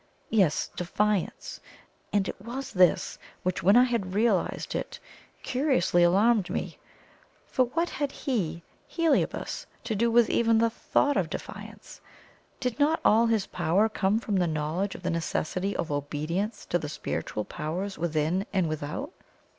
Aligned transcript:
Yes, 0.31 0.71
defiance; 0.75 1.59
and 2.11 2.27
it 2.27 2.41
was 2.41 2.73
this 2.73 3.19
which, 3.43 3.61
when 3.61 3.77
I 3.77 3.83
had 3.83 4.15
realized 4.15 4.73
it, 4.73 4.97
curiously 5.43 6.01
alarmed 6.01 6.49
me. 6.49 6.79
For 7.45 7.65
what 7.65 7.87
had 7.91 8.11
he, 8.11 8.63
Heliobas, 8.87 9.67
to 9.83 9.93
do 9.93 10.09
with 10.09 10.27
even 10.27 10.57
the 10.57 10.71
thought 10.71 11.17
of 11.17 11.29
defiance? 11.29 12.01
Did 12.59 12.79
not 12.79 12.99
all 13.05 13.27
his 13.27 13.45
power 13.45 13.87
come 13.89 14.17
from 14.19 14.37
the 14.37 14.47
knowledge 14.47 14.95
of 14.95 15.03
the 15.03 15.11
necessity 15.11 15.75
of 15.75 15.91
obedience 15.91 16.65
to 16.71 16.79
the 16.79 16.89
spiritual 16.89 17.45
powers 17.45 17.99
within 17.99 18.47
and 18.51 18.67
without? 18.67 19.11